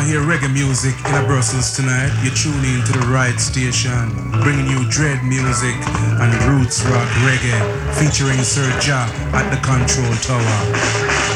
want 0.00 0.12
to 0.12 0.18
hear 0.18 0.26
reggae 0.26 0.52
music 0.52 0.94
in 1.08 1.14
a 1.14 1.26
Brussels 1.26 1.76
tonight, 1.76 2.10
you're 2.22 2.34
tuning 2.34 2.82
to 2.84 2.92
the 2.92 3.06
right 3.12 3.38
station, 3.38 4.08
bringing 4.42 4.66
you 4.66 4.88
dread 4.88 5.22
music 5.24 5.74
and 6.20 6.32
roots 6.44 6.82
rock 6.86 7.08
reggae, 7.26 7.60
featuring 7.96 8.38
Sir 8.42 8.66
Ja 8.80 9.10
at 9.34 9.50
the 9.50 9.60
control 9.60 10.14
tower. 10.22 11.29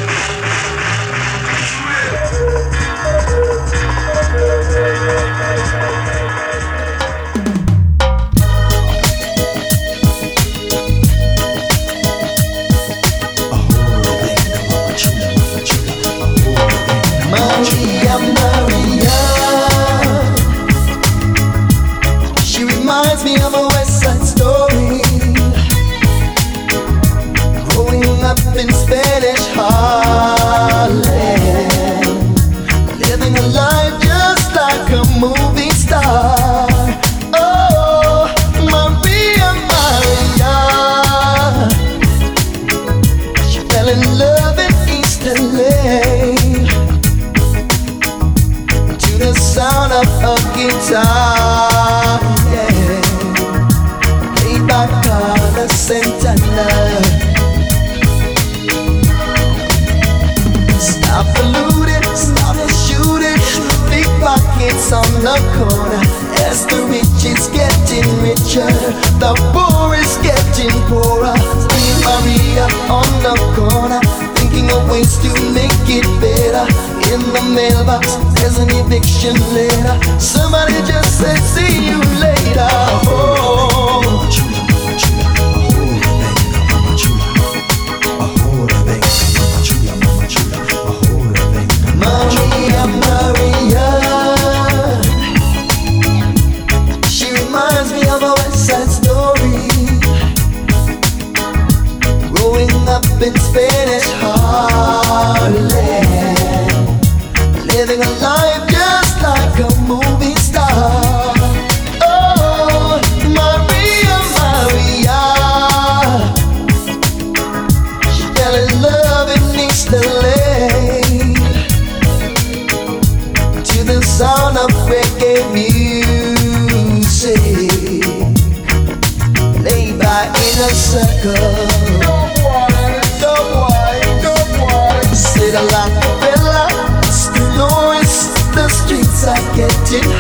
eviction 78.81 79.35
later. 79.55 79.95
Somebody 80.19 80.75
just 80.87 81.19
say, 81.19 81.37
see 81.37 81.87
you 81.87 81.99
later. 82.21 82.69
Oh. 82.71 83.34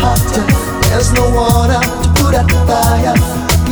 hotter. 0.04 0.44
There's 0.84 1.10
no 1.12 1.24
water 1.32 1.80
to 1.80 2.08
put 2.20 2.32
out 2.36 2.48
the 2.52 2.60
fire. 2.68 3.16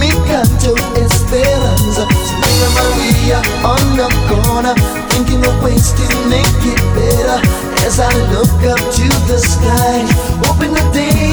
Me 0.00 0.08
canto 0.26 0.72
esperanza. 0.96 1.92
So 1.96 2.04
Santa 2.28 2.68
Maria 2.78 3.38
on 3.74 3.84
the 4.00 4.08
corner, 4.30 4.74
thinking 5.12 5.44
of 5.44 5.54
ways 5.62 5.92
to 5.92 6.04
make 6.32 6.60
it 6.72 6.80
better. 6.96 7.38
As 7.86 8.00
I 8.00 8.12
look 8.32 8.56
up 8.72 8.82
to 8.98 9.06
the 9.28 9.38
sky, 9.38 9.96
hoping 10.44 10.72
the 10.72 10.84
day. 10.92 11.31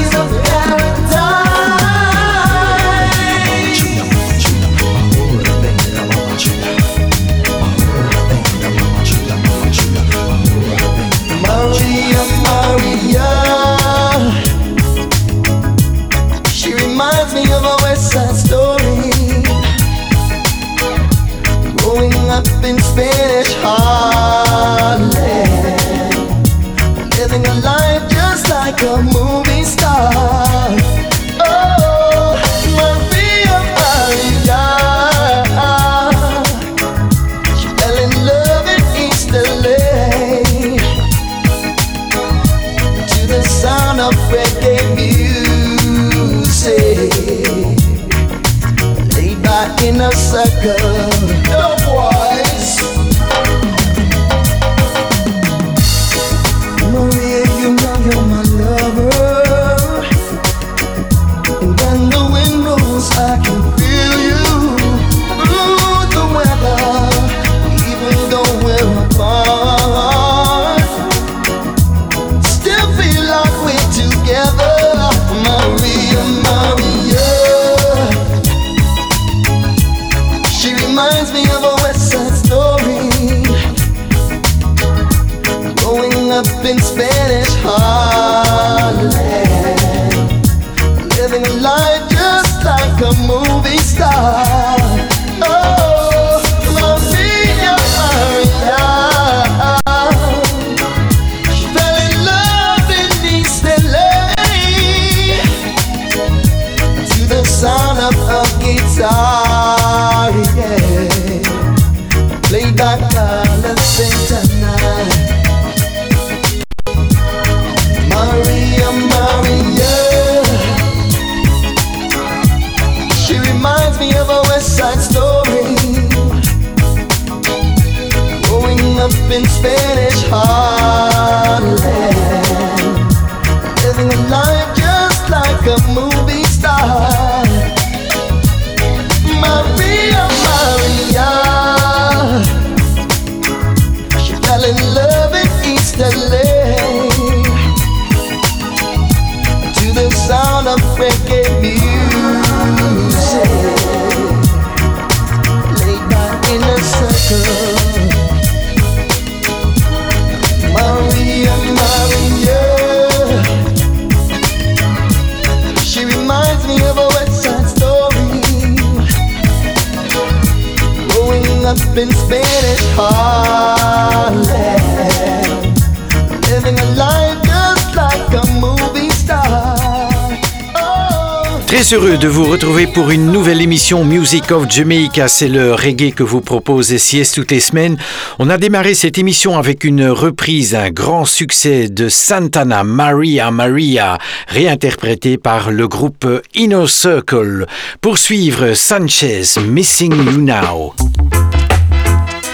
Heureux 181.80 182.18
de 182.18 182.28
vous 182.28 182.44
retrouver 182.44 182.86
pour 182.86 183.10
une 183.10 183.32
nouvelle 183.32 183.60
émission 183.60 184.04
Music 184.04 184.52
of 184.52 184.70
Jamaica. 184.70 185.26
C'est 185.26 185.48
le 185.48 185.72
reggae 185.72 186.12
que 186.12 186.22
vous 186.22 186.40
propose 186.40 186.94
Sieste 186.98 187.34
toutes 187.34 187.50
les 187.50 187.58
semaines. 187.58 187.96
On 188.38 188.48
a 188.48 188.58
démarré 188.58 188.94
cette 188.94 189.18
émission 189.18 189.58
avec 189.58 189.82
une 189.82 190.06
reprise, 190.06 190.76
un 190.76 190.90
grand 190.90 191.24
succès 191.24 191.88
de 191.88 192.08
Santana, 192.08 192.84
Maria 192.84 193.50
Maria, 193.50 194.18
réinterprété 194.46 195.36
par 195.36 195.72
le 195.72 195.88
groupe 195.88 196.28
Inner 196.54 196.86
Circle. 196.86 197.66
Poursuivre 198.00 198.74
Sanchez, 198.74 199.42
Missing 199.66 200.12
You 200.12 200.40
Now. 200.42 200.94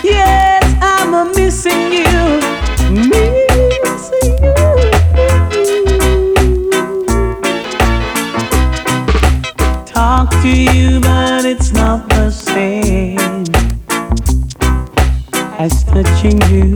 Yes, 0.02 0.64
I'm 0.80 1.32
missing 1.36 1.92
you. 1.92 2.05
to 10.42 10.48
you, 10.48 11.00
but 11.00 11.44
it's 11.44 11.72
not 11.72 12.08
the 12.08 12.30
same 12.30 13.44
as 15.58 15.84
touching 15.84 16.40
you. 16.50 16.74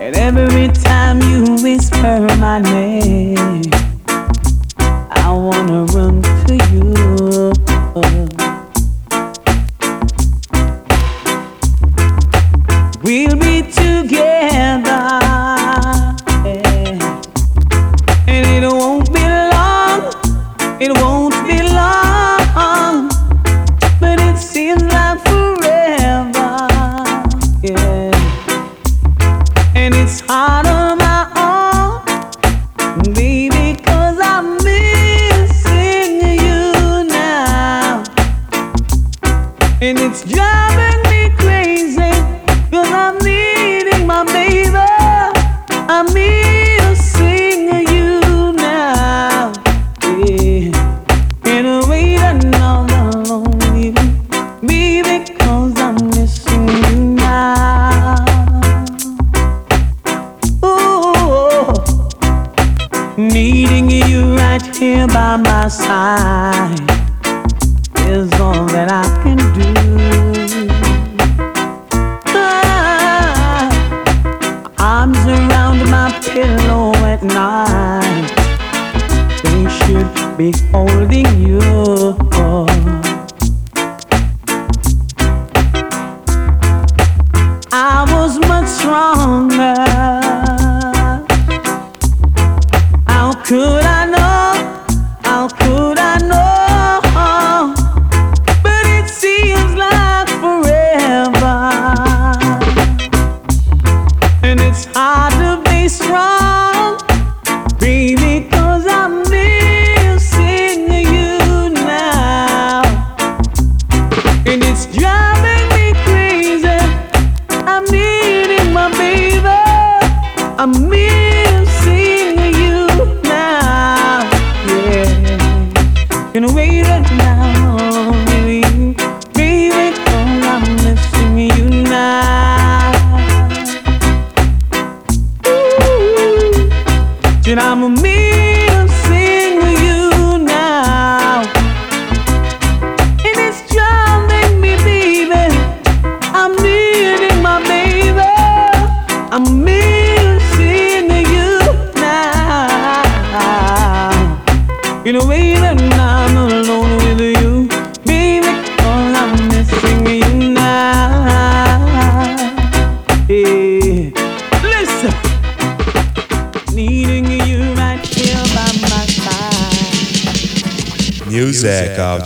And 0.00 0.14
every 0.16 0.68
time 0.68 1.20
you 1.22 1.56
whisper 1.62 2.26
my 2.38 2.60
name, 2.60 3.62
I 4.78 5.30
wanna 5.30 5.84
run 5.94 6.22
to 6.46 6.54
you. 6.72 6.94
We'll 13.02 13.36
be 13.36 13.55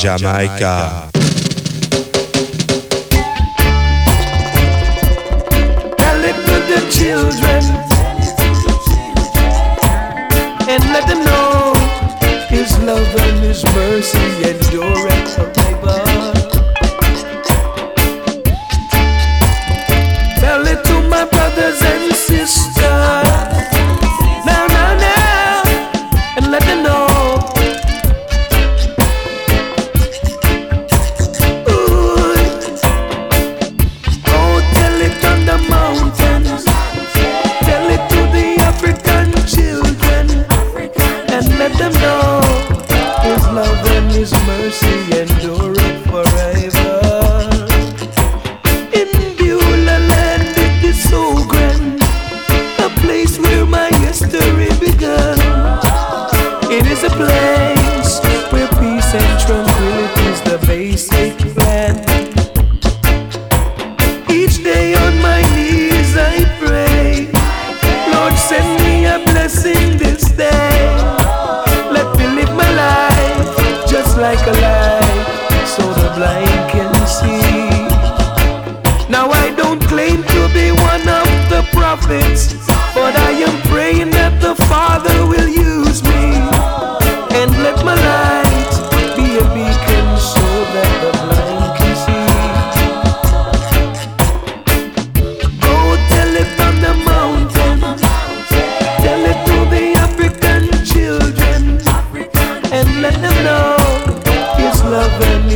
Jamaica. 0.01 0.49
Jamaica. 0.59 1.10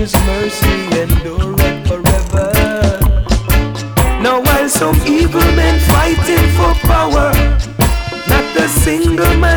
His 0.04 0.12
mercy 0.26 1.00
endureth 1.00 1.88
forever. 1.88 2.52
Now 4.20 4.42
while 4.42 4.68
some 4.68 4.96
evil 5.06 5.40
men 5.56 5.80
fighting 5.80 6.46
for 6.56 6.74
power, 6.86 7.32
not 8.28 8.56
a 8.64 8.68
single 8.68 9.34
man 9.38 9.53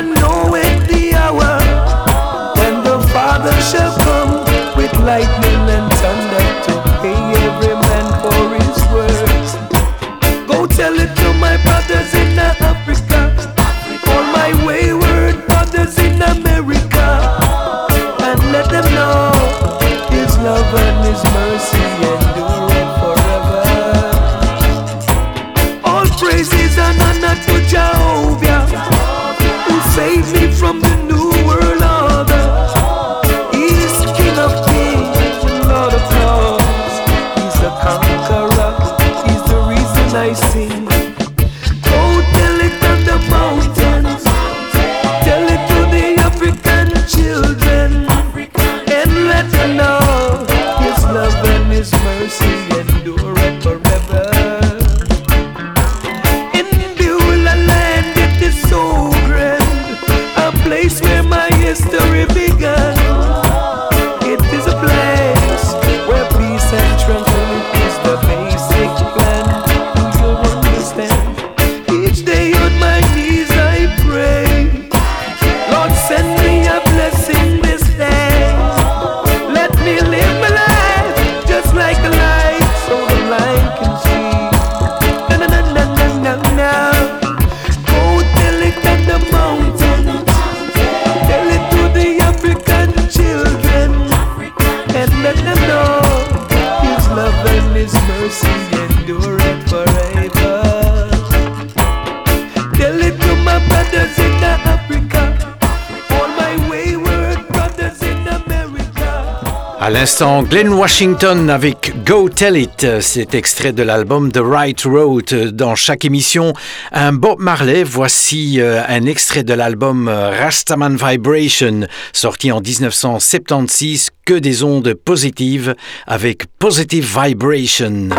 À 109.88 109.90
l'instant, 109.90 110.44
Glenn 110.44 110.68
Washington 110.68 111.50
avec 111.50 111.94
Go 112.06 112.28
Tell 112.28 112.58
It, 112.58 113.00
cet 113.00 113.34
extrait 113.34 113.72
de 113.72 113.84
l'album 113.84 114.34
The 114.34 114.42
Right 114.44 114.82
Road. 114.82 115.52
Dans 115.54 115.76
chaque 115.76 116.04
émission, 116.04 116.52
un 116.92 117.14
Bob 117.14 117.40
Marley, 117.40 117.86
voici 117.86 118.60
euh, 118.60 118.82
un 118.86 119.06
extrait 119.06 119.44
de 119.44 119.54
l'album 119.54 120.10
euh, 120.10 120.32
Rastaman 120.32 120.98
Vibration, 120.98 121.88
sorti 122.12 122.52
en 122.52 122.60
1976, 122.60 124.10
que 124.26 124.34
des 124.34 124.62
ondes 124.62 124.94
positives 124.94 125.74
avec 126.06 126.48
Positive 126.60 127.08
Vibration. 127.24 128.10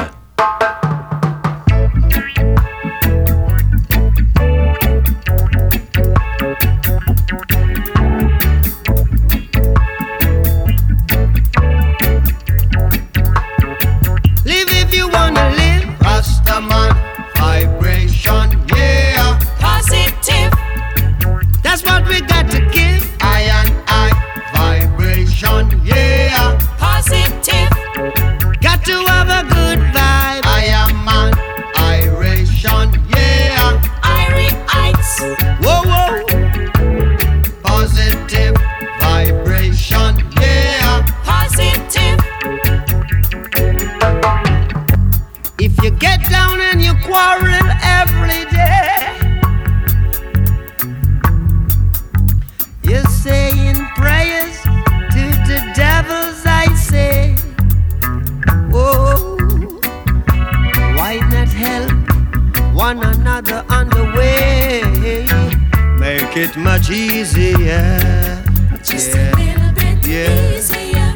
one 62.94 63.04
another 63.04 63.62
on 63.68 63.86
the 63.90 64.04
way. 64.16 64.80
Make 65.98 66.34
it 66.38 66.56
much 66.56 66.88
easier. 66.88 68.42
Just 68.82 69.10
yeah. 69.10 69.30
a 69.30 69.40
little 69.42 69.72
bit 69.80 69.98
yeah. 70.06 70.56
easier. 70.56 71.10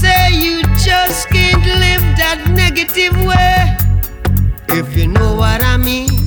Say 0.00 0.22
you 0.44 0.62
just 0.86 1.28
can't 1.30 1.66
live 1.84 2.04
that 2.22 2.38
negative 2.62 3.14
way. 3.26 3.76
If 4.78 4.96
you 4.96 5.08
know 5.08 5.34
what 5.34 5.60
I 5.60 5.76
mean, 5.76 6.20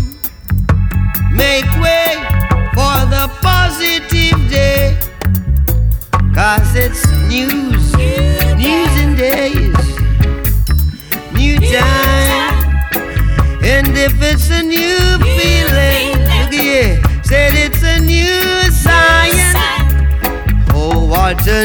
make 1.31 1.69
way 1.85 2.09
for 2.75 2.97
the 3.15 3.25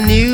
new 0.01 0.30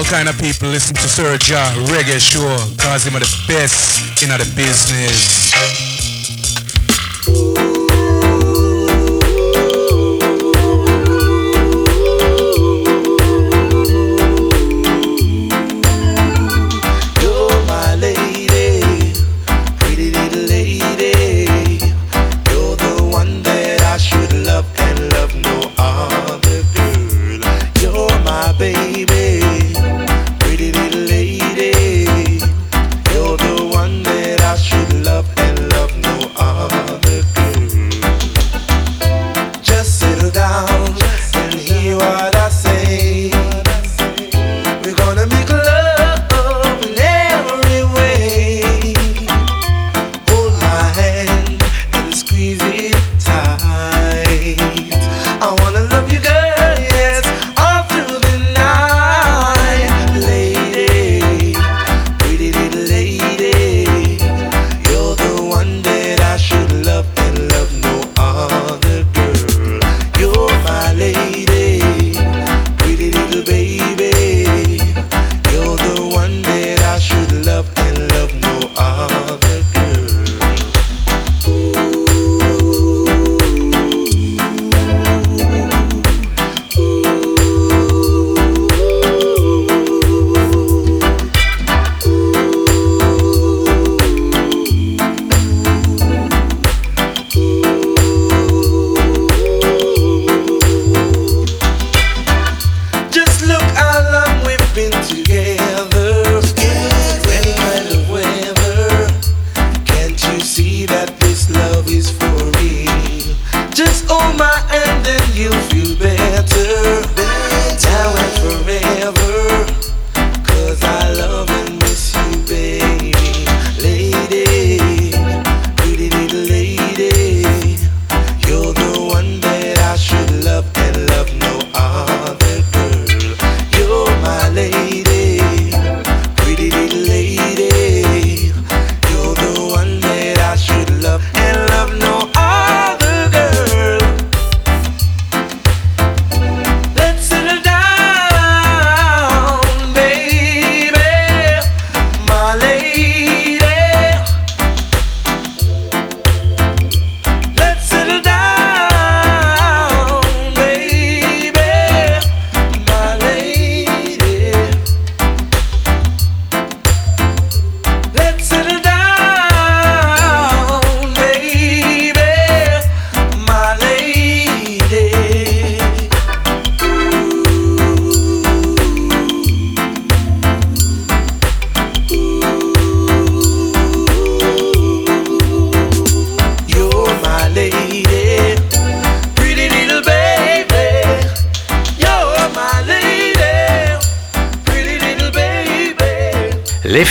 all 0.00 0.06
kind 0.06 0.30
of 0.30 0.38
people 0.38 0.66
listen 0.68 0.94
to 0.94 1.08
Sir 1.08 1.36
John 1.36 1.74
Reggae 1.92 2.18
Show, 2.18 2.56
cause 2.82 3.04
him 3.04 3.16
are 3.16 3.20
the 3.20 3.44
best 3.46 4.22
in 4.22 4.30
the 4.30 4.50
business. 4.56 5.89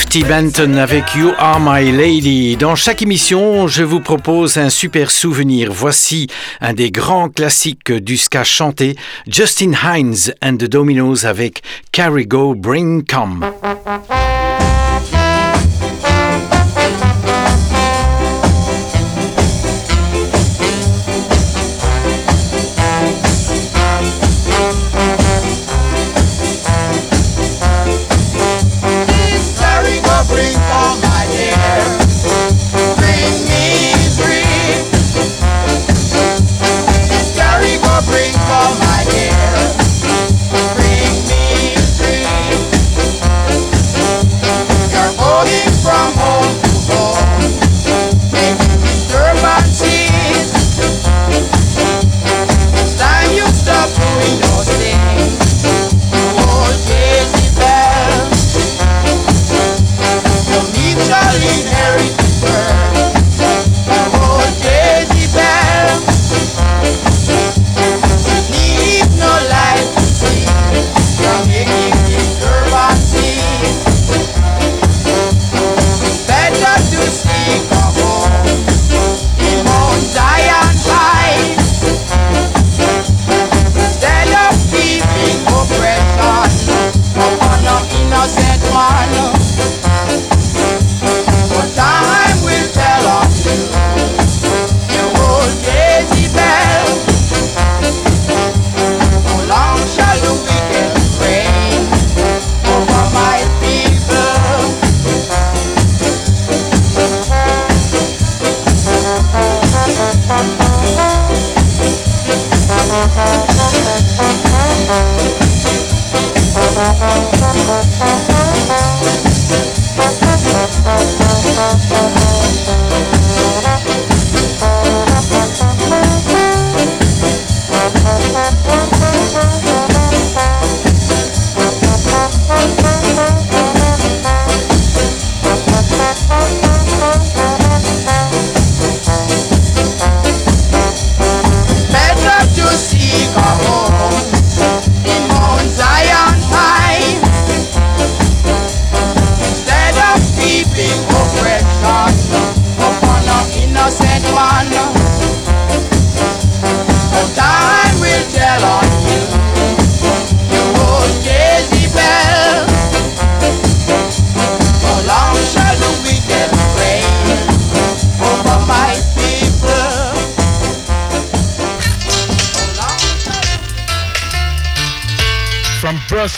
Marty 0.09 0.23
Benton 0.23 0.77
avec 0.77 1.13
You 1.13 1.33
Are 1.37 1.59
My 1.59 1.91
Lady. 1.91 2.57
Dans 2.57 2.75
chaque 2.75 3.03
émission, 3.03 3.67
je 3.67 3.83
vous 3.83 3.99
propose 3.99 4.57
un 4.57 4.69
super 4.71 5.11
souvenir. 5.11 5.71
Voici 5.71 6.25
un 6.61 6.73
des 6.73 6.89
grands 6.89 7.29
classiques 7.29 7.91
du 7.91 8.17
ska 8.17 8.43
chanté, 8.43 8.95
Justin 9.27 9.73
Hines 9.83 10.33
and 10.41 10.57
the 10.57 10.63
Dominoes 10.63 11.27
avec 11.27 11.61
Carrie 11.91 12.25
Go 12.25 12.55
Bring 12.55 13.05
Come. 13.05 13.45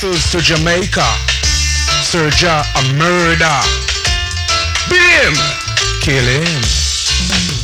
From 0.01 0.13
to 0.13 0.39
Jamaica, 0.39 1.05
Serja 2.01 2.65
a 2.75 2.93
murder. 2.97 3.61
Beat 4.89 4.97
him, 4.97 5.35
kill 6.01 6.25
him. 6.25 7.60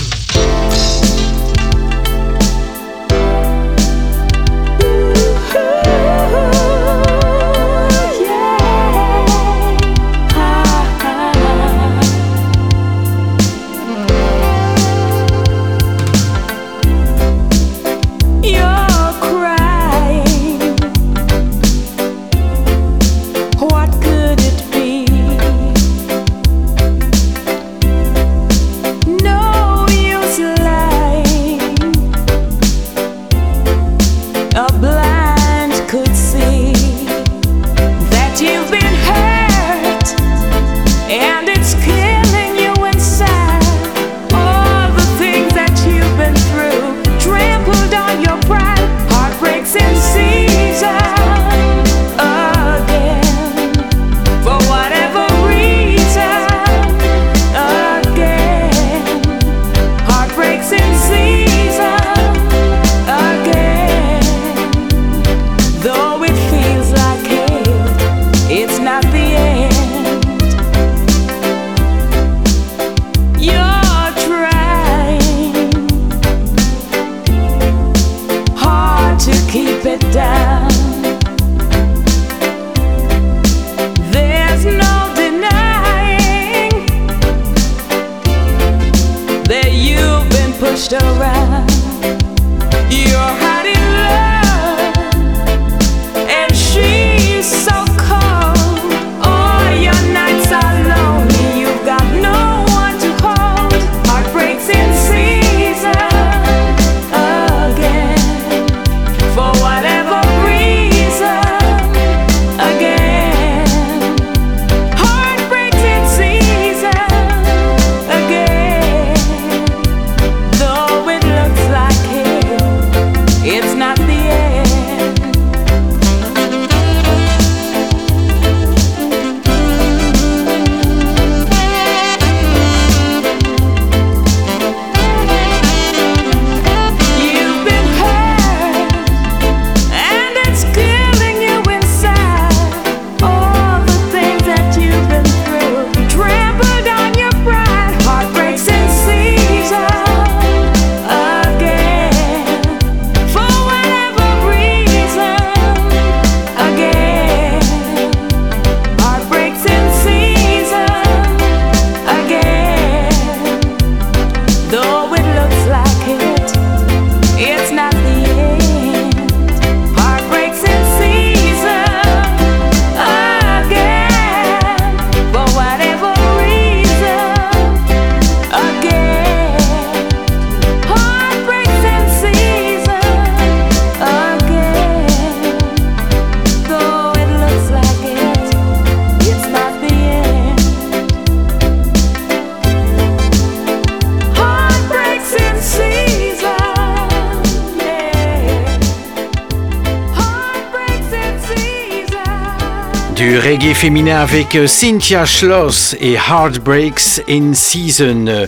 Reggae 203.40 203.74
féminin 203.74 204.20
avec 204.20 204.56
euh, 204.56 204.68
Cynthia 204.68 205.26
Schloss 205.26 205.96
et 206.00 206.14
Heartbreaks 206.14 207.22
in 207.30 207.54
Season. 207.54 208.48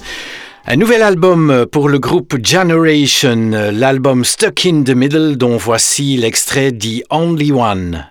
Un 0.68 0.76
nouvel 0.76 1.02
album 1.02 1.66
pour 1.72 1.90
le 1.90 2.00
groupe 2.00 2.38
Generation, 2.44 3.72
l'album 3.72 4.24
Stuck 4.26 4.66
in 4.66 4.84
the 4.84 4.96
Middle 4.96 5.38
dont 5.38 5.58
voici 5.58 6.18
l'extrait 6.18 6.72
The 6.72 7.04
Only 7.10 7.52
One. 7.52 8.06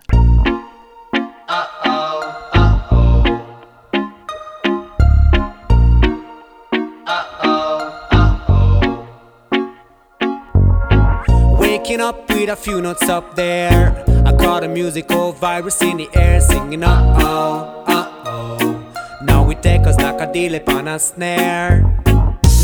Up 12.00 12.30
with 12.30 12.48
a 12.48 12.56
few 12.56 12.80
notes 12.80 13.08
up 13.08 13.34
there. 13.34 14.07
Caught 14.38 14.64
a 14.64 14.68
musical 14.68 15.32
virus 15.32 15.82
in 15.82 15.96
the 15.96 16.08
air, 16.14 16.40
singing 16.40 16.82
uh 16.82 17.14
oh, 17.18 17.84
uh 17.86 18.22
oh. 18.26 18.92
Now 19.22 19.44
we 19.44 19.54
take 19.54 19.86
us 19.86 19.96
like 19.96 20.20
a 20.20 20.32
deal 20.32 20.54
upon 20.54 20.88
a 20.88 20.98
snare. 20.98 21.82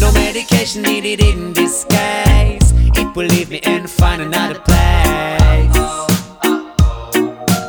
No 0.01 0.13
medication 0.13 0.83
needed 0.83 1.21
in 1.21 1.53
this 1.53 1.85
case. 1.85 2.73
It 2.97 3.15
will 3.17 3.27
leave 3.27 3.51
me 3.51 3.61
and 3.65 3.89
find 3.89 4.23
another 4.23 4.59
place. 4.61 5.77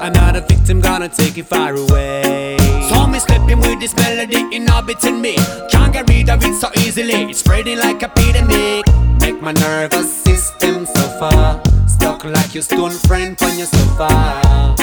Another 0.01 0.41
victim 0.41 0.81
gonna 0.81 1.09
take 1.09 1.37
it 1.37 1.47
far 1.47 1.75
away. 1.75 2.57
Saw 2.89 3.07
me 3.07 3.19
stepping 3.19 3.59
with 3.59 3.79
this 3.79 3.95
melody 3.95 4.55
inhabiting 4.55 5.21
me. 5.21 5.35
Can't 5.69 5.91
get 5.93 6.07
rid 6.09 6.29
of 6.29 6.43
it 6.43 6.55
so 6.55 6.69
easily. 6.77 7.29
It's 7.29 7.39
spreading 7.39 7.79
like 7.79 8.03
a 8.03 8.05
epidemic. 8.05 8.85
Make 9.21 9.41
my 9.41 9.53
nervous 9.53 10.11
system 10.23 10.85
suffer. 10.85 11.74
Stuck 12.05 12.23
like 12.23 12.53
your 12.53 12.61
stone 12.61 12.91
friend 12.91 13.35
on 13.41 13.57
your 13.57 13.65
sofa. 13.65 14.75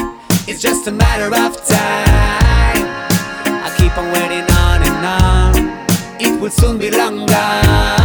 It's 0.48 0.60
just 0.60 0.88
a 0.88 0.90
matter 0.90 1.26
of 1.26 1.54
time. 1.68 2.82
I 3.46 3.72
keep 3.78 3.96
on 3.96 4.10
waiting 4.10 4.42
on 4.58 4.82
and 4.82 5.06
on. 5.06 6.20
It 6.20 6.40
will 6.40 6.50
soon 6.50 6.78
be 6.78 6.90
long 6.90 7.26
gone. 7.26 8.01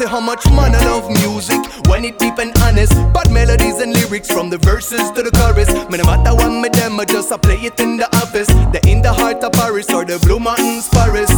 Say 0.00 0.08
how 0.08 0.18
much 0.18 0.46
man 0.52 0.74
I 0.74 0.82
love 0.86 1.10
music 1.10 1.60
when 1.86 2.06
it 2.06 2.18
deep 2.18 2.38
and 2.38 2.56
honest. 2.62 2.94
But 3.12 3.30
melodies 3.30 3.80
and 3.82 3.92
lyrics 3.92 4.30
from 4.30 4.48
the 4.48 4.56
verses 4.56 5.10
to 5.10 5.22
the 5.22 5.30
chorus. 5.30 5.68
Me 5.90 5.98
no 5.98 6.04
matter 6.04 6.34
what 6.34 6.48
me 6.48 6.70
them, 6.70 6.98
I 6.98 7.04
just 7.04 7.30
I 7.30 7.36
play 7.36 7.56
it 7.56 7.78
in 7.80 7.98
the 7.98 8.06
office. 8.16 8.46
The 8.72 8.80
in 8.88 9.02
the 9.02 9.12
heart 9.12 9.44
of 9.44 9.52
Paris 9.52 9.90
or 9.90 10.06
the 10.06 10.18
Blue 10.20 10.40
Mountains 10.40 10.88
Paris. 10.88 11.30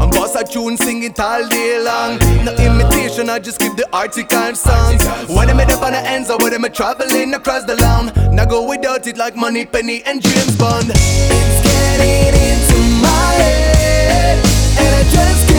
I'm 0.00 0.08
boss 0.08 0.34
a 0.34 0.44
tune, 0.44 0.78
sing 0.78 1.02
it 1.02 1.20
all 1.20 1.46
day 1.46 1.78
long. 1.84 2.16
No 2.42 2.54
imitation, 2.54 3.28
I 3.28 3.38
just 3.38 3.60
keep 3.60 3.76
the 3.76 3.86
article 3.92 4.54
songs. 4.54 5.04
When 5.28 5.50
I'm 5.50 5.60
up 5.60 5.82
on 5.82 5.92
the 5.92 6.00
ends 6.00 6.30
or 6.30 6.38
when 6.38 6.54
I'm 6.54 6.72
traveling 6.72 7.34
across 7.34 7.64
the 7.64 7.76
land. 7.76 8.16
Now 8.32 8.46
go 8.46 8.66
without 8.66 9.06
it 9.06 9.18
like 9.18 9.36
Moneypenny 9.36 10.02
and 10.06 10.22
James 10.22 10.56
Bond. 10.56 10.88
It's 10.88 11.60
getting 11.68 12.32
into 12.32 12.78
my 12.96 13.32
head, 13.44 14.38
and 14.80 14.94
I 14.96 15.02
just 15.12 15.55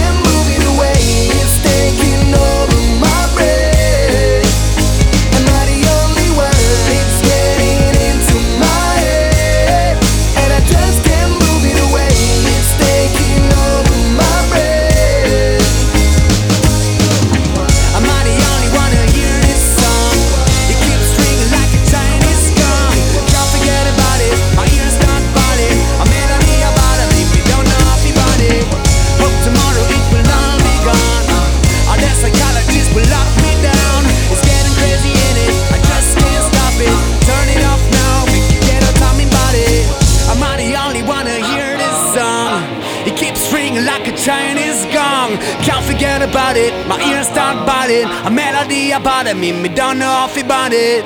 A 48.28 48.30
melody 48.30 48.92
about. 48.92 49.26
Me, 49.38 49.54
me 49.54 49.70
don't 49.70 50.00
know 50.00 50.28
if 50.30 50.44
about 50.44 50.74
it. 50.74 51.06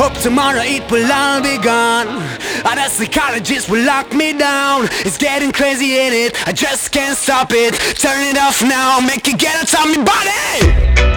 Hope 0.00 0.14
tomorrow 0.22 0.62
it 0.62 0.90
will 0.90 1.12
all 1.12 1.42
be 1.42 1.58
gone. 1.58 2.08
And 2.64 2.78
the 2.78 2.88
psychologist 2.88 3.68
will 3.68 3.84
lock 3.84 4.14
me 4.14 4.32
down. 4.32 4.88
It's 5.04 5.18
getting 5.18 5.52
crazy 5.52 5.98
in 5.98 6.14
it. 6.14 6.48
I 6.48 6.52
just 6.52 6.90
can't 6.90 7.18
stop 7.18 7.48
it. 7.50 7.74
Turn 7.98 8.22
it 8.22 8.38
off 8.38 8.62
now. 8.62 9.00
Make 9.00 9.28
it 9.28 9.38
get 9.38 9.54
out 9.54 9.84
of 9.84 9.90
me 9.90 10.02
body. 10.02 11.11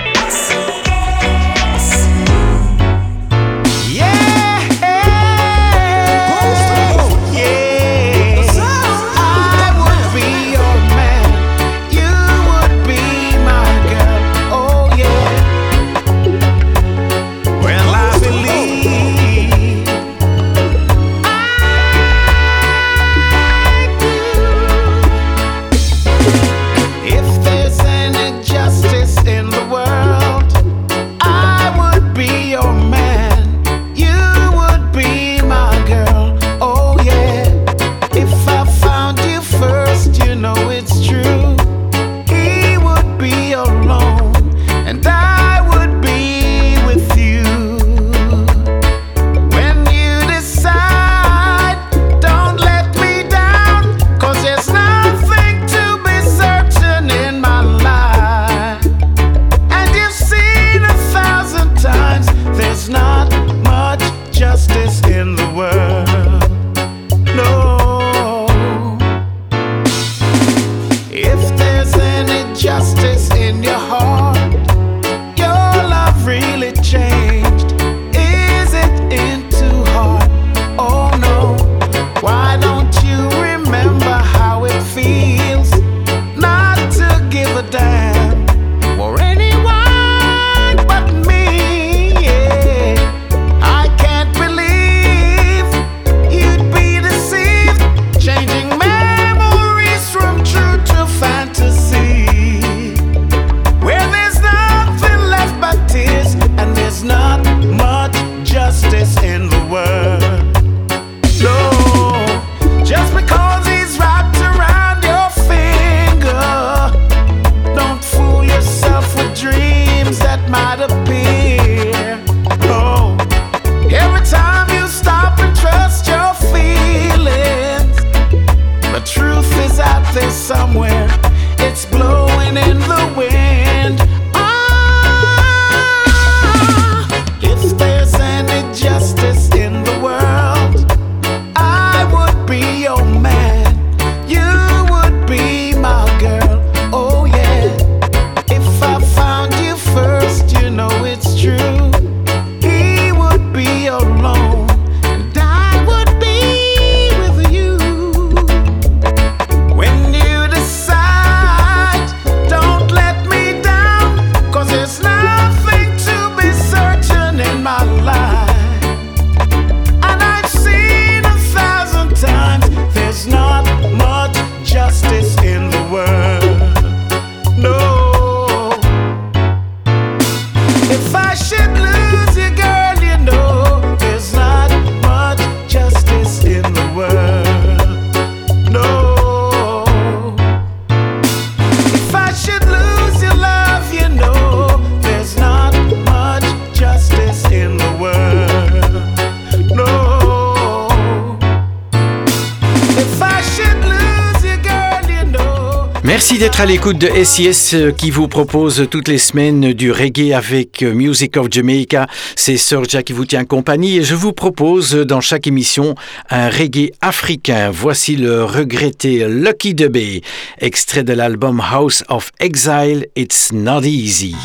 à 206.60 206.65
l'écoute 206.65 206.98
de 206.98 207.10
SIS 207.24 207.74
euh, 207.74 207.91
qui 207.91 208.12
vous 208.12 208.28
propose 208.30 208.88
toutes 208.89 209.10
les 209.10 209.18
semaines 209.18 209.74
du 209.74 209.91
reggae 209.91 210.32
avec 210.34 210.84
euh, 210.84 210.94
Music 210.94 211.36
of 211.36 211.47
Jamaica. 211.51 212.08
C'est 212.36 212.56
Sorja 212.56 213.03
qui 213.03 213.12
vous 213.12 213.26
tient 213.26 213.43
compagnie 213.43 213.97
et 213.97 214.03
je 214.03 214.16
vous 214.16 214.32
propose 214.32 214.95
euh, 214.95 215.06
dans 215.06 215.20
chaque 215.22 215.47
émission 215.47 215.95
un 216.30 216.49
reggae 216.49 216.91
africain. 217.01 217.72
Voici 217.72 218.16
le 218.16 218.45
regretté 218.45 219.28
Lucky 219.28 219.74
Dubé, 219.74 220.22
extrait 220.60 221.03
de 221.03 221.14
l'album 221.14 221.62
House 221.62 222.03
of 222.08 222.32
Exile, 222.39 223.08
It's 223.18 223.51
Not 223.51 223.84
Easy. 223.84 224.36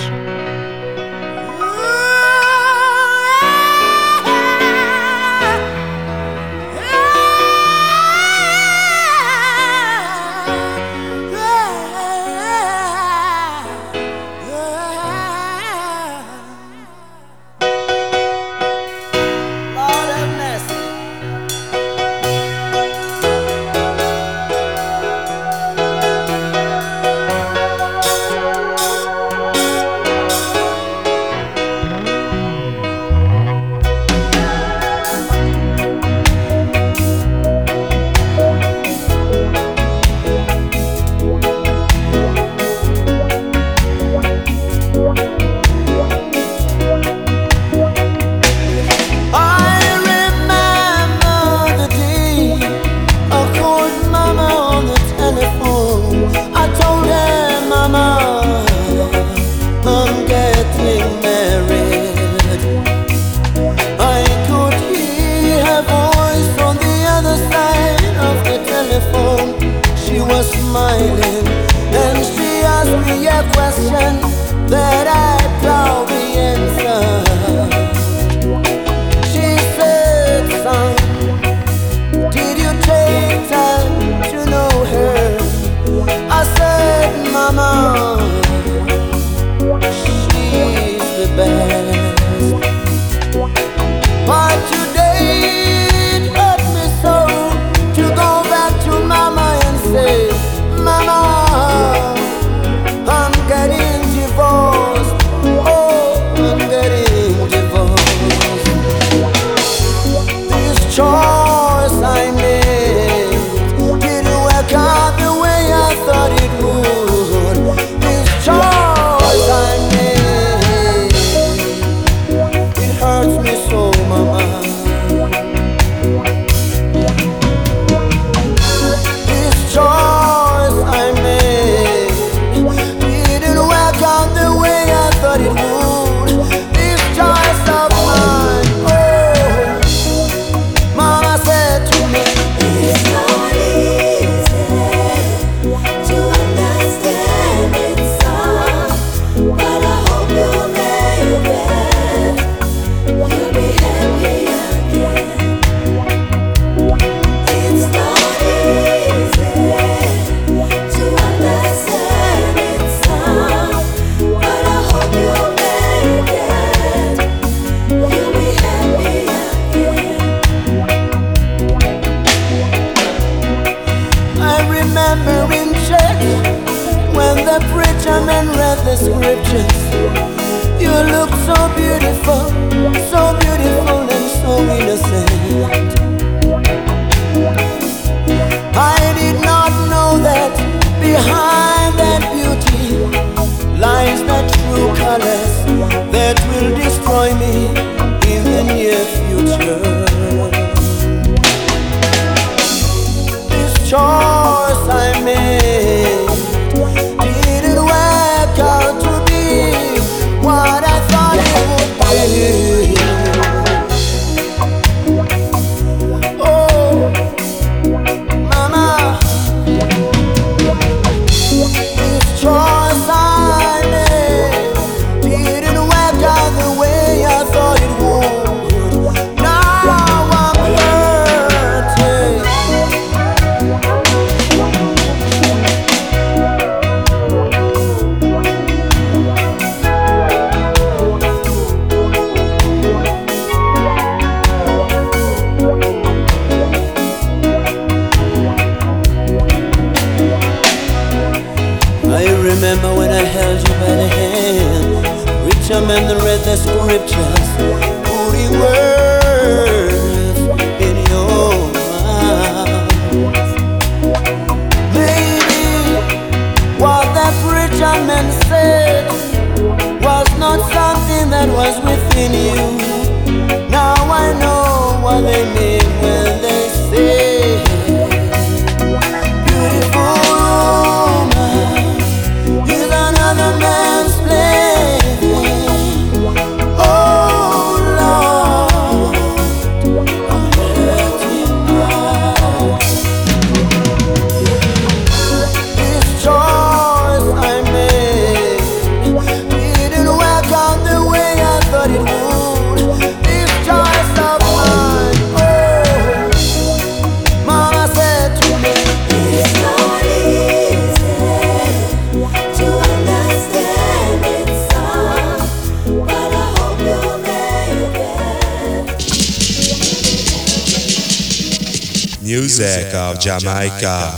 Jamaica. 323.39 324.10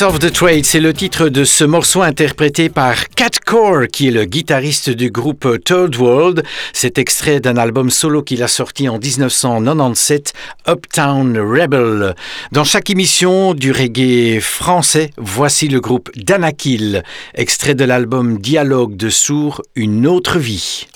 Of 0.00 0.20
the 0.20 0.32
Trade, 0.32 0.64
c'est 0.64 0.78
le 0.80 0.92
titre 0.92 1.28
de 1.28 1.42
ce 1.42 1.64
morceau 1.64 2.02
interprété 2.02 2.68
par 2.68 3.08
Cat 3.08 3.30
Core, 3.44 3.88
qui 3.92 4.08
est 4.08 4.12
le 4.12 4.26
guitariste 4.26 4.90
du 4.90 5.10
groupe 5.10 5.48
Third 5.64 5.96
World. 5.96 6.44
C'est 6.72 6.98
extrait 6.98 7.40
d'un 7.40 7.56
album 7.56 7.90
solo 7.90 8.22
qu'il 8.22 8.42
a 8.44 8.48
sorti 8.48 8.88
en 8.88 8.98
1997, 8.98 10.34
Uptown 10.68 11.36
Rebel. 11.38 12.14
Dans 12.52 12.64
chaque 12.64 12.90
émission 12.90 13.54
du 13.54 13.72
reggae 13.72 14.40
français, 14.40 15.10
voici 15.16 15.68
le 15.68 15.80
groupe 15.80 16.10
Danakil, 16.16 17.02
extrait 17.34 17.74
de 17.74 17.84
l'album 17.84 18.38
Dialogue 18.38 18.96
de 18.96 19.10
Sourds, 19.10 19.62
Une 19.74 20.06
autre 20.06 20.38
vie. 20.38 20.86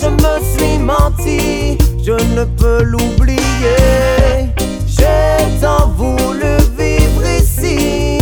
Je 0.00 0.08
me 0.08 0.34
suis 0.52 0.78
menti, 0.78 1.78
je 2.02 2.12
ne 2.12 2.44
peux 2.44 2.82
l'oublier. 2.82 3.38
J'ai 4.86 5.60
tant 5.60 5.88
voulu 5.96 6.56
vivre 6.78 7.22
ici, 7.40 8.18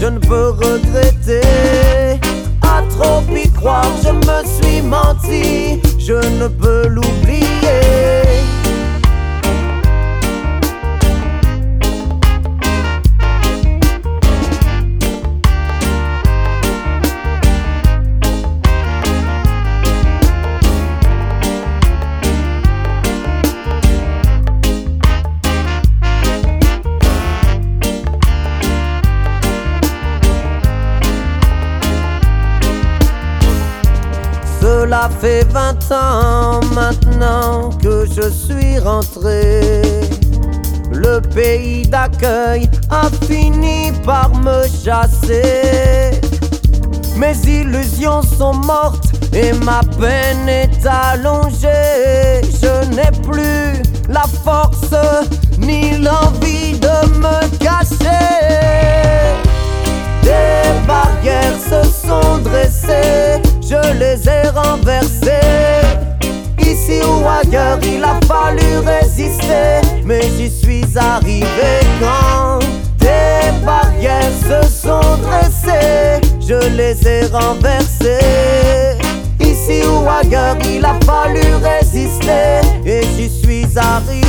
je 0.00 0.06
ne 0.06 0.18
peux 0.18 0.50
regretter. 0.50 1.40
À 2.62 2.82
trop 2.90 3.22
y 3.34 3.48
croire, 3.50 3.90
je 4.02 4.10
me 4.10 4.38
suis 4.56 4.82
menti, 4.82 5.80
je 5.98 6.14
ne 6.14 6.48
peux 6.48 6.86
l'oublier. 6.86 8.27
Fait 35.20 35.44
vingt 35.52 35.92
ans 35.92 36.60
maintenant 36.74 37.70
que 37.82 38.06
je 38.06 38.28
suis 38.30 38.78
rentré. 38.78 39.82
Le 40.92 41.20
pays 41.20 41.86
d'accueil 41.86 42.68
a 42.90 43.08
fini 43.26 43.92
par 44.04 44.30
me 44.34 44.62
chasser. 44.84 46.20
Mes 47.16 47.36
illusions 47.46 48.22
sont 48.22 48.54
mortes 48.54 49.12
et 49.32 49.52
ma 49.64 49.80
peine 49.98 50.48
est 50.48 50.86
allongée. 50.86 52.42
Je 52.62 52.94
n'ai 52.94 53.10
plus 53.22 53.82
la 54.08 54.24
force 54.44 54.94
ni 55.58 55.98
l'envie 55.98 56.78
de 56.78 56.96
me 57.18 57.48
cacher. 57.58 57.98
Des 60.22 60.86
barrières 60.86 61.58
se 61.58 61.82
sont 62.06 62.38
dressées, 62.38 63.42
je 63.68 63.92
les 63.98 64.28
ai 64.28 64.48
renversées. 64.48 65.28
Ici 66.60 67.00
ou 67.02 67.26
ailleurs, 67.26 67.78
il 67.82 68.02
a 68.02 68.18
fallu 68.26 68.78
résister, 68.78 69.80
mais 70.04 70.22
j'y 70.36 70.50
suis 70.50 70.84
arrivé 70.96 71.80
quand 72.00 72.60
des 72.98 73.64
barrières 73.64 74.32
se 74.42 74.68
sont 74.68 75.16
dressées, 75.22 76.20
je 76.40 76.68
les 76.76 77.06
ai 77.06 77.26
renversées. 77.26 78.96
Ici 79.40 79.82
ou 79.86 80.08
ailleurs, 80.08 80.56
il 80.64 80.84
a 80.84 80.98
fallu 81.04 81.42
résister, 81.62 82.60
et 82.86 83.02
j'y 83.16 83.28
suis 83.28 83.66
arrivé. 83.76 84.28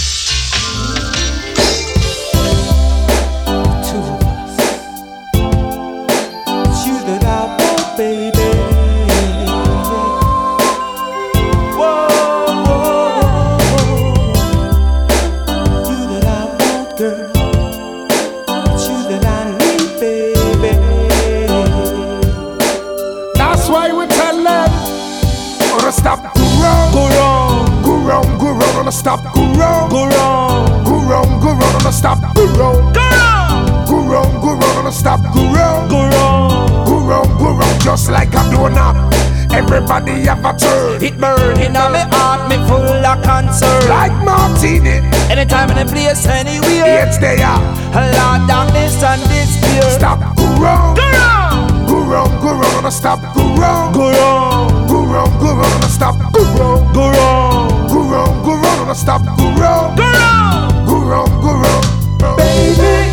A 40.43 40.57
turn. 40.57 41.03
It 41.03 41.19
burn 41.19 41.59
in 41.61 41.73
my 41.73 42.01
heart, 42.09 42.49
me 42.49 42.57
full 42.65 42.81
of 42.81 43.21
concern. 43.21 43.89
Like 43.89 44.11
Martini 44.25 44.89
eh? 44.89 45.29
Anytime, 45.29 45.69
any 45.69 45.87
place, 45.87 46.25
anywhere. 46.25 47.05
It's 47.05 47.19
there 47.19 47.37
A 47.37 48.01
lot 48.17 48.41
of 48.41 48.47
darkness 48.47 49.03
and 49.03 49.21
despair. 49.29 49.83
Stop 49.91 50.35
go 50.35 50.45
wrong. 50.57 50.95
Go 50.95 51.05
wrong. 51.13 51.85
Go 51.85 51.97
wrong, 52.09 52.41
go 52.41 52.53
wrong 52.57 52.89
stop. 52.89 53.19
Go 53.35 53.55
wrong. 53.55 53.93
Go 53.93 54.09
wrong. 54.09 54.87
Go 54.87 55.05
wrong, 55.05 55.29
go 55.39 55.55
wrong 55.55 55.81
stop. 55.83 56.15
Go 56.33 56.41
wrong. 56.57 56.93
Go 56.93 57.09
wrong. 57.11 57.87
Go 57.87 58.01
wrong, 58.09 58.43
go 58.43 58.53
wrong 58.55 58.95
stop. 58.95 59.21
Go 59.37 59.45
wrong. 59.61 59.95
Go 59.95 60.03
wrong. 60.09 60.85
Go 60.87 60.97
wrong, 61.05 61.29
go 61.41 61.51
wrong. 61.53 62.37
Baby, 62.37 63.11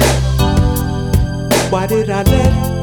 why 1.70 1.86
did 1.86 2.08
I 2.08 2.22
let 2.22 2.24
let 2.24 2.77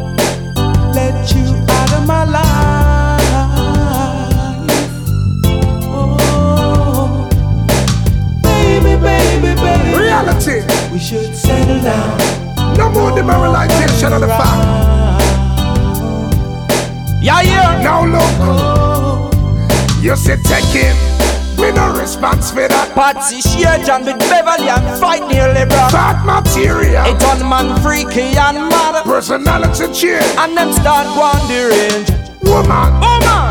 We 10.95 11.01
should 11.01 11.35
settle 11.35 11.81
down. 11.81 12.77
No 12.77 12.89
more 12.89 13.11
demoralization 13.13 14.13
of 14.13 14.21
the 14.21 14.27
fact 14.27 14.63
Yeah, 17.21 17.41
yeah. 17.41 17.83
Now 17.83 18.05
look 18.07 19.33
You 20.01 20.15
say 20.15 20.37
take 20.37 20.63
him 20.71 20.95
Me 21.59 21.73
no 21.73 21.99
response 21.99 22.49
for 22.51 22.69
that 22.69 22.95
Patsy 22.95 23.41
Shearjan 23.41 24.05
with 24.05 24.19
Beverly 24.31 24.69
and 24.69 24.97
fight 24.97 25.27
nearly 25.27 25.67
bro. 25.67 25.83
Bad 25.91 26.23
material 26.25 27.03
It 27.11 27.21
on 27.27 27.43
man 27.43 27.75
freaky 27.83 28.31
and 28.39 28.69
mad. 28.71 29.03
Personality 29.03 29.91
change 29.91 30.23
And 30.39 30.55
them 30.55 30.71
start 30.71 31.07
wandering. 31.19 32.07
Woman 32.47 32.95
Oh 33.03 33.19
man, 33.19 33.44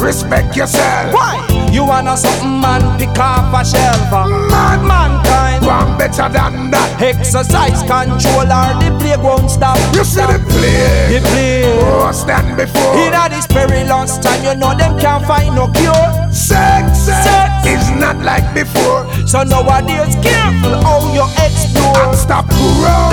Respect 0.00 0.56
yourself 0.56 1.12
why? 1.12 1.68
You 1.70 1.84
wanna 1.84 2.16
something 2.16 2.60
man 2.60 2.98
pick 2.98 3.18
off 3.18 3.52
a 3.52 3.64
shelf? 3.64 4.12
Uh. 4.12 4.26
Man 4.48 4.86
Mankind. 4.86 5.66
One 5.66 5.98
better 5.98 6.28
than 6.32 6.70
that 6.70 7.02
Exercise 7.02 7.82
control 7.84 8.48
or 8.48 8.72
the 8.80 9.20
won't 9.22 9.50
stop. 9.50 9.76
You 9.94 10.04
see 10.04 10.22
the 10.22 10.38
play 10.48 11.12
The 11.12 11.20
play. 11.28 11.64
Oh 11.66 12.10
stand 12.12 12.56
before 12.56 12.94
In 12.96 13.12
this 13.30 13.46
perilous 13.46 14.18
time, 14.18 14.42
you 14.44 14.54
know 14.54 14.74
them 14.76 14.98
can't 14.98 15.24
find 15.26 15.54
no 15.54 15.68
cure. 15.68 16.08
Sex, 16.32 16.98
Sex. 16.98 17.66
is 17.66 17.90
not 17.98 18.16
like 18.24 18.46
before 18.54 19.04
So 19.26 19.42
nowadays, 19.42 20.14
careful 20.22 20.78
how 20.82 21.04
you 21.12 21.26
explore. 21.44 21.98
And 22.08 22.16
stop 22.16 22.48
go 22.48 22.66
wrong 22.80 23.10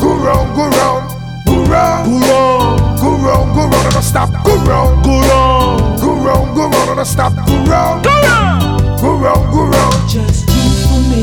Go 0.00 0.10
wrong, 0.20 0.54
Go 0.54 0.54
wrong, 0.54 0.54
go 0.54 0.64
wrong 0.68 1.02
Go 1.46 1.56
wrong 1.64 1.98
go 2.04 2.16
wrong, 2.28 2.98
Go 3.00 3.10
wrong, 3.24 3.54
go 3.54 3.62
wrong 3.68 3.84
stop 4.02 4.30
go 4.44 4.54
wrong 4.64 5.02
go 5.02 5.10
wrong, 5.10 5.22
Go 5.24 5.28
wrong, 5.28 5.83
go 6.24 6.68
wrong 6.70 6.98
And 6.98 7.06
stop 7.06 7.34
go 7.34 7.56
wrong 7.64 8.02
go 8.02 8.10
wrong. 8.10 8.96
Go 9.00 9.16
wrong, 9.16 9.50
go 9.52 9.64
wrong 9.66 10.08
Just 10.08 10.48
you 10.48 10.70
for 10.88 11.00
me, 11.10 11.22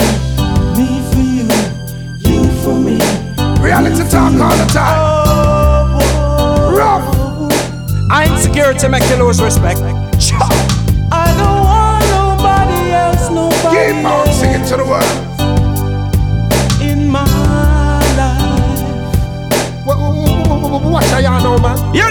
me 0.77 0.87
for 1.09 1.23
you, 1.37 1.47
you 2.29 2.41
for 2.61 2.75
me. 2.75 2.97
Reality 3.61 4.03
talk 4.09 4.33
all 4.33 4.55
the 4.57 4.65
time 4.71 4.97
Oh, 4.99 6.75
Rough 6.77 7.21
I 8.11 8.27
insecurity 8.27 8.87
make 8.89 9.09
you 9.09 9.15
lose 9.15 9.41
respect. 9.41 9.79
I 9.79 11.27
don't 11.39 11.63
want 11.63 12.03
nobody 12.11 12.91
else, 12.91 13.29
nobody 13.29 13.93
Keep 13.93 14.05
on 14.05 14.27
else 14.27 14.39
singing 14.39 14.65
to 14.67 14.75
the 14.77 14.85
world 14.85 15.31
in 16.81 17.07
my 17.07 17.23
life. 18.17 18.51
Watch 19.85 21.05
how 21.05 21.19
y'all 21.19 21.41
know 21.41 21.57
man 21.57 21.77
Hear 21.93 22.09
this. 22.09 22.10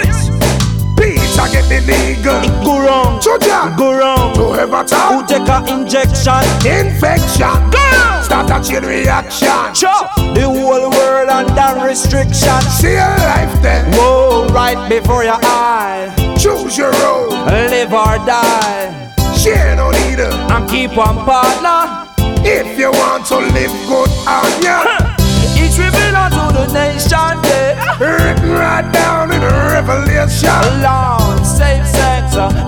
get 1.51 1.67
the 1.67 1.79
legal 1.85 2.41
Go 2.63 2.79
wrong, 2.79 3.19
Chuja 3.19 3.75
go 3.77 3.93
wrong. 3.93 4.33
To 4.35 4.55
ever 4.55 4.77
Who 4.77 4.87
talk 4.87 5.27
take 5.27 5.47
a 5.47 5.59
injection? 5.67 6.41
Infection 6.65 7.59
Go. 7.69 7.87
Start 8.23 8.49
a 8.49 8.57
chain 8.63 8.83
reaction 8.83 9.47
Chop 9.73 10.15
the 10.33 10.43
whole 10.43 10.89
world 10.89 11.29
under 11.29 11.85
restriction. 11.85 12.61
See 12.79 12.93
your 12.93 13.17
life 13.29 13.61
then 13.61 13.91
Whoa, 13.93 14.47
right 14.53 14.89
before 14.89 15.23
your 15.23 15.39
eye. 15.43 16.13
Choose 16.39 16.77
your 16.77 16.91
road 17.03 17.29
Live 17.45 17.91
or 17.93 18.17
die. 18.25 19.11
Share 19.37 19.75
no 19.75 19.89
leader 19.89 20.31
And 20.49 20.69
keep 20.69 20.97
on 20.97 21.25
partner. 21.25 22.07
If 22.43 22.79
you 22.79 22.91
want 22.91 23.25
to 23.27 23.37
live 23.37 23.71
good 23.87 24.09
on 24.25 24.49
ya 24.63 24.81
Each 25.53 25.77
belong 25.77 26.31
to 26.31 26.45
the 26.57 26.65
nation, 26.73 27.37
yeah. 27.45 27.97
Written 27.99 28.51
right 28.51 28.87
down 28.91 29.31
in 29.31 29.39
the 29.41 29.47
Revelation 29.47 30.49
Lord, 30.81 31.10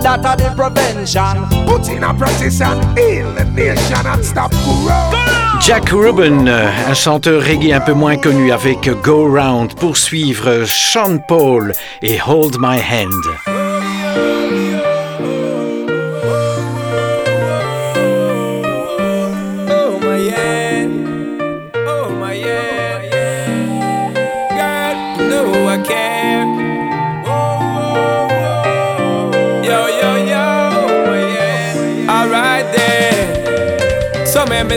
that 0.04 0.26
are 0.26 0.38
the 0.38 0.54
prevention. 0.56 1.66
Put 1.66 1.89
in 1.89 2.04
a 2.04 2.14
practice 2.14 2.62
and 2.62 2.97
heal 2.97 3.32
the 3.34 3.45
nation 3.45 4.06
and 4.06 4.24
stop 4.24 4.51
corrupt 4.51 5.34
Jack 5.62 5.91
Rubin, 5.91 6.47
euh, 6.47 6.70
un 6.89 6.93
chanteur 6.93 7.41
reggae 7.41 7.72
un 7.72 7.80
peu 7.80 7.93
moins 7.93 8.18
connu 8.18 8.51
avec 8.51 8.89
Go 9.01 9.30
Round, 9.30 9.74
pour 9.76 9.95
suivre 9.95 10.66
Sean 10.66 11.20
Paul 11.26 11.74
et 12.01 12.20
Hold 12.28 12.58
My 12.60 12.80
Hand. 12.80 13.24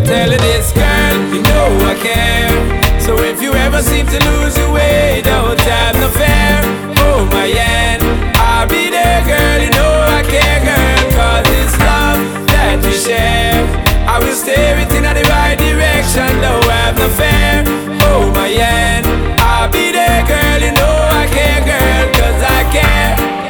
Me 0.01 0.07
tell 0.07 0.31
you 0.31 0.39
this, 0.39 0.73
girl, 0.73 1.17
you 1.33 1.43
know 1.43 1.69
I 1.89 1.95
care. 1.97 3.01
So 3.01 3.19
if 3.21 3.41
you 3.41 3.53
ever 3.55 3.83
seem 3.83 4.07
to 4.07 4.19
lose 4.29 4.57
your 4.57 4.73
way, 4.73 5.23
don't 5.25 5.59
have 5.61 5.95
no 5.97 6.09
fear. 6.09 6.61
Oh 6.99 7.25
my 7.33 7.47
yeah, 7.47 7.97
I'll 8.37 8.69
be 8.69 8.91
there, 8.91 9.23
girl. 9.25 9.59
You 9.65 9.71
know 9.71 9.93
I 10.19 10.23
care, 10.33 10.61
girl, 10.69 11.01
'cause 11.13 11.47
it's 11.61 11.77
love 11.79 12.21
that 12.49 12.77
we 12.85 12.93
share. 12.93 13.65
I 14.07 14.19
will 14.19 14.37
steer 14.43 14.77
it 14.83 14.93
in 14.93 15.05
the 15.05 15.25
right 15.33 15.57
direction, 15.57 16.31
don't 16.45 16.69
have 16.69 16.99
no 16.99 17.09
fear. 17.21 17.65
Oh 18.11 18.31
my 18.35 18.49
yeah, 18.49 19.01
I'll 19.41 19.69
be 19.69 19.93
there, 19.93 20.23
girl. 20.31 20.59
You 20.67 20.73
know 20.79 20.97
I 21.21 21.25
care, 21.37 21.63
girl, 21.73 22.05
'cause 22.13 22.41
I 22.59 22.61
care. 22.77 23.46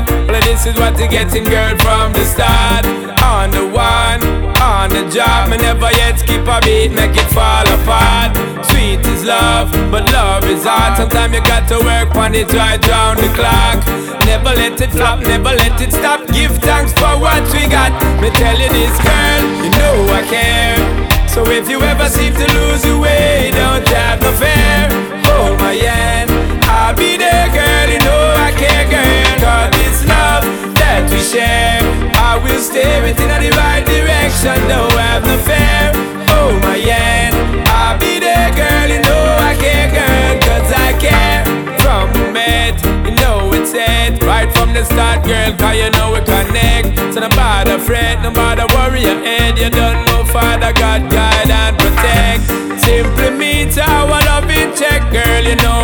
My 0.00 0.10
yard. 0.10 0.28
Well, 0.28 0.40
this 0.42 0.66
is 0.66 0.76
what 0.76 0.98
you're 0.98 1.08
getting, 1.08 1.44
girl, 1.44 1.76
from 1.78 2.12
the 2.12 2.24
start. 2.24 2.86
On 3.22 3.50
the 3.50 3.66
one, 3.66 4.22
on 4.60 4.90
the 4.90 5.08
job, 5.10 5.50
me 5.50 5.56
never 5.56 5.90
yet 5.92 6.18
skip 6.18 6.46
a 6.46 6.60
beat, 6.62 6.92
make 6.92 7.16
it 7.16 7.28
fall 7.34 7.66
apart. 7.66 8.36
Sweet 8.66 9.04
is 9.06 9.24
love, 9.24 9.70
but 9.90 10.10
love 10.12 10.44
is 10.44 10.64
hard. 10.64 10.96
Sometimes 10.96 11.34
you 11.34 11.40
got 11.42 11.68
to 11.68 11.78
work 11.78 12.14
on 12.16 12.34
it 12.34 12.52
right 12.52 12.80
round 12.88 13.18
the 13.18 13.28
clock. 13.34 13.84
Never 14.26 14.54
let 14.54 14.80
it 14.80 14.90
flop, 14.90 15.20
never 15.20 15.54
let 15.54 15.80
it 15.80 15.92
stop. 15.92 16.26
Give 16.28 16.52
thanks 16.58 16.92
for 16.92 17.18
what 17.18 17.42
we 17.52 17.68
got. 17.68 17.92
Me 18.20 18.30
tell 18.30 18.58
you 18.58 18.68
this, 18.68 18.96
girl, 19.00 19.42
you 19.64 19.70
know 19.70 19.96
I 20.12 20.22
care. 20.28 21.28
So 21.28 21.46
if 21.48 21.68
you 21.68 21.80
ever 21.82 22.08
seem 22.08 22.34
to 22.34 22.46
lose 22.54 22.84
your 22.84 23.00
way, 23.00 23.50
don't 23.52 23.86
have 23.88 24.20
no 24.20 24.32
fear. 24.32 24.88
Hold 25.24 25.58
my 25.58 25.74
hand, 25.74 26.30
I'll 26.64 26.94
be 26.94 27.16
there, 27.16 27.48
girl. 27.48 27.88
You 27.88 28.00
know 28.00 28.34
I 28.36 28.52
care, 28.56 28.88
girl 28.90 29.79
love 30.10 30.44
that 30.80 31.06
we 31.10 31.20
share. 31.22 31.80
I 32.18 32.38
will 32.42 32.60
steer 32.60 33.02
it 33.10 33.18
in 33.18 33.28
the 33.28 33.50
right 33.56 33.84
direction, 33.86 34.56
no 34.68 34.88
have 34.98 35.22
no 35.24 35.36
fear. 35.46 35.90
Oh 36.36 36.50
my 36.62 36.78
end, 36.78 37.34
I'll 37.68 37.98
be 37.98 38.18
there, 38.18 38.50
girl. 38.54 38.86
You 38.90 39.00
know 39.06 39.24
I 39.50 39.52
care, 39.58 39.88
girl, 39.90 40.32
cause 40.46 40.70
I 40.86 40.90
care. 40.98 41.42
From 41.82 42.06
met, 42.32 42.76
you 43.06 43.14
know 43.22 43.50
it's 43.56 43.72
it. 43.74 44.22
Right 44.22 44.50
from 44.54 44.72
the 44.72 44.84
start, 44.84 45.24
girl, 45.24 45.50
cause 45.56 45.76
you 45.76 45.90
know 45.96 46.14
we 46.14 46.20
connect. 46.26 46.98
So 47.14 47.20
no 47.20 47.28
bother 47.30 47.78
fret, 47.78 48.22
no 48.22 48.30
bother 48.30 48.66
worry 48.74 49.02
your 49.02 49.18
head. 49.24 49.58
You 49.58 49.70
don't 49.70 50.04
know, 50.06 50.24
Father 50.24 50.72
God, 50.72 51.10
guide 51.10 51.50
and 51.50 51.74
protect. 51.78 52.42
Simply 52.84 53.30
meet 53.30 53.76
our 53.78 54.20
love 54.28 54.48
in 54.50 54.74
check, 54.76 55.02
girl, 55.12 55.42
you 55.44 55.56
know 55.64 55.79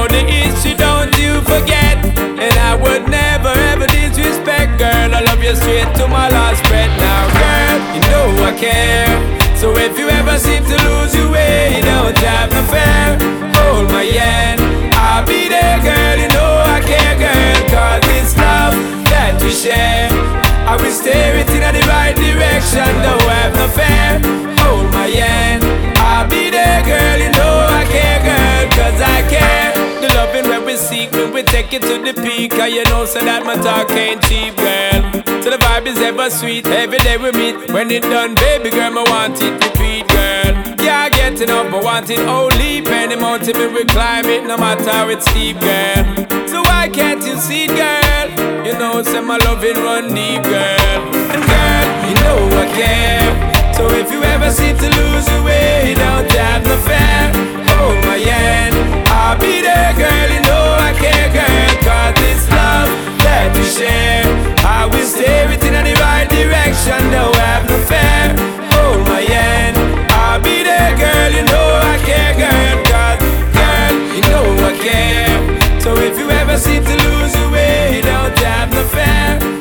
you 5.46 5.54
straight 5.54 5.86
to 5.94 6.08
my 6.08 6.28
last 6.28 6.60
breath. 6.66 6.90
Now, 6.98 7.22
girl, 7.38 7.78
you 7.94 8.02
know 8.10 8.26
I 8.42 8.52
care. 8.58 9.06
So 9.54 9.76
if 9.78 9.96
you 9.96 10.08
ever 10.08 10.38
seem 10.38 10.64
to 10.64 10.76
lose 10.90 11.14
your 11.14 11.30
way, 11.30 11.80
don't 11.82 12.18
have 12.18 12.50
no 12.50 12.62
fear. 12.66 13.14
Hold 13.54 13.86
my 13.94 14.02
hand, 14.02 14.58
I'll 14.94 15.24
be 15.24 15.46
there, 15.48 15.78
girl. 15.86 16.16
You 16.18 16.28
know 16.34 16.50
I 16.66 16.82
care, 16.82 17.14
girl. 17.22 17.56
Cause 17.70 18.02
this 18.10 18.34
love 18.36 18.74
that 19.06 19.38
we 19.40 19.50
share, 19.54 20.10
I 20.66 20.74
will 20.82 20.90
steer 20.90 21.38
it 21.38 21.48
in 21.54 21.62
the 21.62 21.84
right 21.94 22.16
direction. 22.18 22.90
Don't 23.06 23.30
have 23.30 23.54
no 23.54 23.66
fear. 23.70 24.18
Hold 24.66 24.90
my 24.90 25.06
hand, 25.06 25.62
I'll 26.02 26.26
be 26.26 26.50
there, 26.50 26.82
girl. 26.82 27.18
You 27.22 27.30
know 27.38 27.54
I 27.70 27.86
care, 27.86 28.18
girl. 28.26 28.64
Cause 28.74 28.98
I 28.98 29.22
care. 29.30 29.70
The 30.02 30.10
loving 30.18 30.50
where 30.50 30.64
we 30.64 30.76
seek, 30.76 31.12
when 31.12 31.32
we 31.32 31.44
take 31.44 31.72
it 31.72 31.82
to 31.82 32.02
the 32.02 32.14
peak. 32.20 32.50
Cause 32.50 32.72
you 32.72 32.82
know, 32.90 33.06
so 33.06 33.20
that 33.20 33.46
my 33.46 33.54
talk 33.54 33.90
ain't 33.92 34.20
cheap, 34.26 34.56
girl. 34.56 35.15
So 35.46 35.52
the 35.52 35.58
vibe 35.58 35.86
is 35.86 35.98
ever 35.98 36.28
sweet. 36.28 36.66
Every 36.66 36.98
day 36.98 37.16
we 37.18 37.30
meet. 37.30 37.70
When 37.70 37.88
it 37.92 38.02
done, 38.02 38.34
baby 38.34 38.68
girl, 38.68 38.98
I 38.98 39.04
want 39.06 39.40
it 39.40 39.54
repeat, 39.62 40.08
girl. 40.08 40.50
Yeah, 40.84 41.06
I 41.06 41.08
get 41.08 41.40
enough, 41.40 41.70
but 41.70 41.84
want 41.84 42.10
it 42.10 42.18
only. 42.18 42.82
Penny 42.82 43.14
mountain, 43.14 43.72
we 43.72 43.84
climb 43.84 44.26
it, 44.26 44.42
no 44.42 44.56
matter 44.56 44.90
how 44.90 45.08
it's 45.08 45.30
steep, 45.30 45.60
girl. 45.60 46.02
So 46.48 46.62
why 46.62 46.90
can't 46.92 47.22
you 47.24 47.36
see 47.36 47.68
girl? 47.68 48.26
You 48.66 48.74
know, 48.74 49.04
say 49.04 49.20
my 49.20 49.36
loving 49.36 49.76
run 49.76 50.12
deep, 50.12 50.42
girl. 50.42 50.98
And 51.30 51.42
girl, 51.46 51.86
you 52.10 52.16
know 52.26 52.40
I 52.58 52.66
care. 52.74 53.72
So 53.72 53.86
if 53.94 54.10
you 54.10 54.24
ever 54.24 54.50
seem 54.50 54.76
to 54.76 54.88
lose 54.98 55.28
your 55.30 55.44
way, 55.44 55.94
don't 55.94 56.26
have 56.26 56.66
no 56.66 56.76
fear. 56.82 57.22
Hold 57.70 58.02
my 58.04 58.18
hand, 58.18 58.74
I'll 59.06 59.38
be 59.38 59.62
there, 59.62 59.94
girl. 59.94 60.28
You 60.34 60.42
know 60.42 60.74
I 60.74 60.92
care, 60.98 61.30
girl. 61.30 62.25
This 63.54 63.78
we 63.78 63.84
share, 63.84 64.24
I 64.66 64.88
will 64.90 65.06
steer 65.06 65.46
it 65.50 65.62
in 65.62 65.74
the 65.74 65.94
right 66.00 66.28
direction. 66.28 66.98
Don't 67.12 67.36
have 67.36 67.68
no 67.68 67.78
fear. 67.86 68.34
Hold 68.74 69.06
my 69.06 69.20
hand, 69.20 69.76
I'll 70.10 70.40
be 70.42 70.64
there, 70.64 70.96
girl. 70.98 71.30
You 71.30 71.44
know 71.44 71.68
I 71.82 71.96
care, 72.04 72.34
girl. 72.34 72.76
Cause, 72.90 73.22
girl, 73.54 73.94
you 74.14 74.22
know 74.30 74.46
I 74.66 74.72
care. 74.82 75.80
So 75.80 75.96
if 75.98 76.18
you 76.18 76.28
ever 76.28 76.58
seem 76.58 76.84
to 76.84 76.96
lose 77.08 77.34
your 77.36 77.50
way, 77.52 78.00
don't 78.02 78.36
have 78.38 78.72
no 78.74 78.82
fear. 78.84 79.55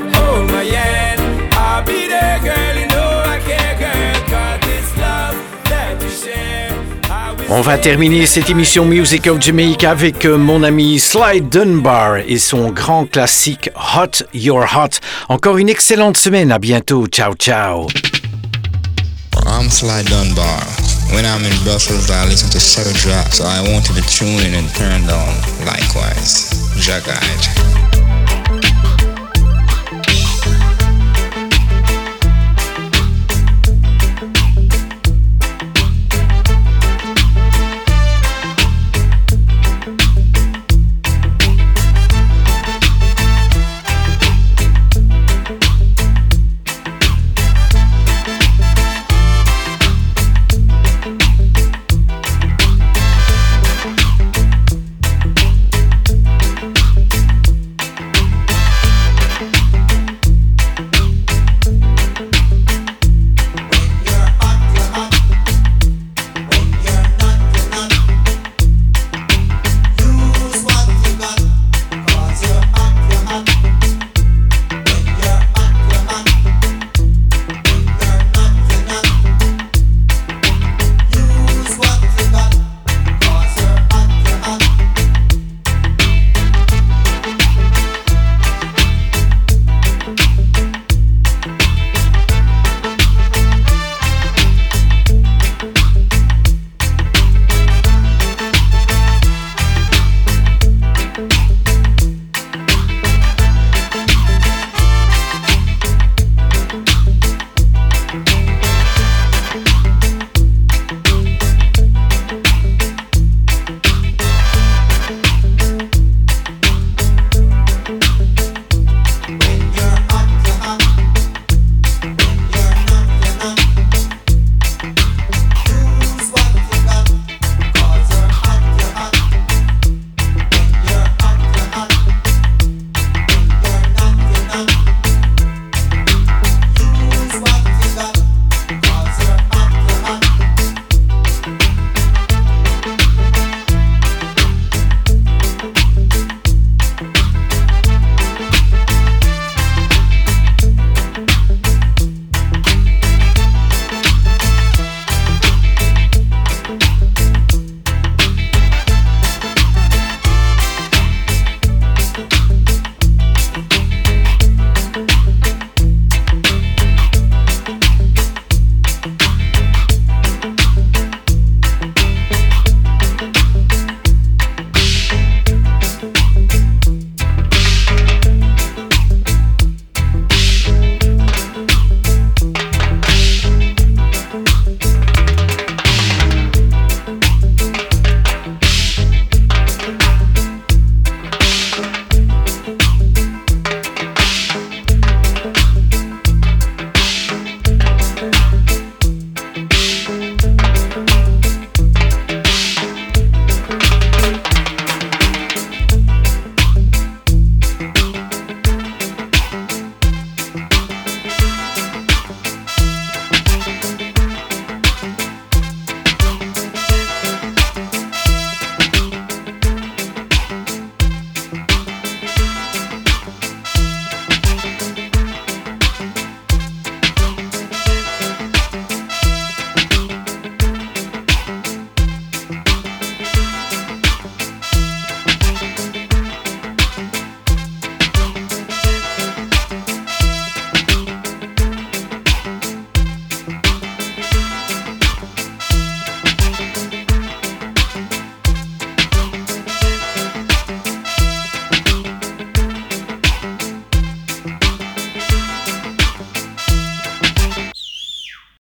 On 7.49 7.61
va 7.61 7.77
terminer 7.77 8.25
cette 8.25 8.49
émission 8.49 8.85
Music 8.85 9.27
of 9.27 9.39
Jamaica 9.39 9.91
avec 9.91 10.25
euh, 10.25 10.35
mon 10.35 10.63
ami 10.63 10.97
Sly 10.97 11.41
Dunbar 11.41 12.17
et 12.27 12.39
son 12.39 12.71
grand 12.71 13.05
classique 13.05 13.69
Hot 13.95 14.25
Your 14.33 14.65
Hot. 14.75 14.99
Encore 15.29 15.57
une 15.57 15.69
excellente 15.69 16.17
semaine, 16.17 16.51
à 16.51 16.57
bientôt, 16.57 17.05
ciao 17.05 17.35
ciao. 17.35 17.85